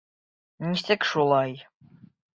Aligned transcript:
Нисек 0.69 1.05
шулай... 1.11 1.57